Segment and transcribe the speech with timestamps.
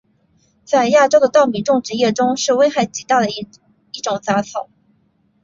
[0.65, 3.47] 在亚洲的稻米种植业中是危害极大的一
[4.01, 4.67] 种杂草。